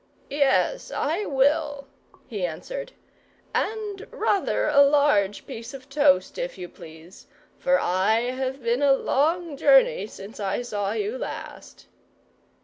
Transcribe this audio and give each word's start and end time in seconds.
"Yes, 0.31 0.89
I 0.91 1.25
will," 1.25 1.85
he 2.27 2.43
answered; 2.43 2.91
"and 3.53 4.07
rather 4.09 4.65
a 4.67 4.81
large 4.81 5.45
piece 5.45 5.75
of 5.75 5.89
toast, 5.89 6.39
if 6.39 6.57
you 6.57 6.67
please; 6.67 7.27
for 7.59 7.79
I 7.79 8.21
have 8.21 8.63
been 8.63 8.81
a 8.81 8.93
long 8.93 9.55
journey 9.55 10.07
since 10.07 10.39
I 10.39 10.63
saw 10.63 10.93
you 10.93 11.19
last." 11.19 11.85